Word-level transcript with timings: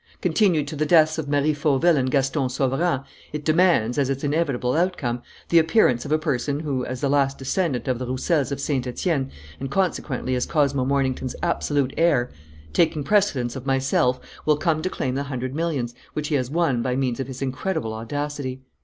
Continued 0.19 0.67
to 0.67 0.75
the 0.75 0.83
deaths 0.87 1.19
of 1.19 1.29
Marie 1.29 1.53
Fauville 1.53 1.95
and 1.95 2.09
Gaston 2.09 2.49
Sauverand, 2.49 3.03
it 3.33 3.45
demands, 3.45 3.99
as 3.99 4.09
its 4.09 4.23
inevitable 4.23 4.73
outcome, 4.73 5.21
the 5.49 5.59
appearance 5.59 6.05
of 6.05 6.11
a 6.11 6.17
person 6.17 6.61
who, 6.61 6.83
as 6.83 7.01
the 7.01 7.07
last 7.07 7.37
descendant 7.37 7.87
of 7.87 7.99
the 7.99 8.07
Roussels 8.07 8.51
of 8.51 8.59
Saint 8.59 8.87
Etienne 8.87 9.29
and 9.59 9.69
consequently 9.69 10.33
as 10.33 10.47
Cosmo 10.47 10.85
Mornington's 10.85 11.35
absolute 11.43 11.93
heir, 11.97 12.31
taking 12.73 13.03
precedence 13.03 13.55
of 13.55 13.67
myself, 13.67 14.19
will 14.43 14.57
come 14.57 14.81
to 14.81 14.89
claim 14.89 15.13
the 15.13 15.21
hundred 15.25 15.53
millions 15.53 15.93
which 16.13 16.29
he 16.29 16.33
has 16.33 16.49
won 16.49 16.81
by 16.81 16.95
means 16.95 17.19
of 17.19 17.27
his 17.27 17.43
incredible 17.43 17.93
audacity." 17.93 18.63